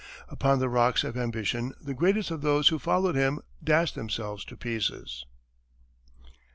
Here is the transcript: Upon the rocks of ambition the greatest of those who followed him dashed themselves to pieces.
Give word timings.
Upon 0.29 0.57
the 0.57 0.67
rocks 0.67 1.03
of 1.03 1.15
ambition 1.15 1.75
the 1.79 1.93
greatest 1.93 2.31
of 2.31 2.41
those 2.41 2.69
who 2.69 2.79
followed 2.79 3.13
him 3.13 3.39
dashed 3.63 3.93
themselves 3.93 4.43
to 4.45 4.57
pieces. 4.57 5.27